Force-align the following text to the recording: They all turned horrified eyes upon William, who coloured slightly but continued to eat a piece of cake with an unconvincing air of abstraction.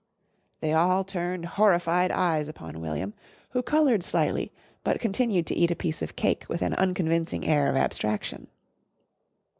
They 0.61 0.73
all 0.73 1.03
turned 1.03 1.45
horrified 1.45 2.09
eyes 2.11 2.47
upon 2.47 2.81
William, 2.81 3.13
who 3.51 3.61
coloured 3.61 4.03
slightly 4.03 4.51
but 4.83 4.99
continued 4.99 5.45
to 5.45 5.53
eat 5.55 5.69
a 5.69 5.75
piece 5.75 6.01
of 6.01 6.15
cake 6.15 6.43
with 6.49 6.63
an 6.63 6.73
unconvincing 6.73 7.45
air 7.45 7.69
of 7.69 7.75
abstraction. 7.75 8.47